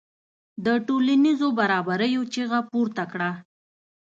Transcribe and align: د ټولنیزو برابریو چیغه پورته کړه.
د 0.65 0.67
ټولنیزو 0.87 1.47
برابریو 1.59 2.21
چیغه 2.33 2.59
پورته 2.71 3.03
کړه. 3.11 3.31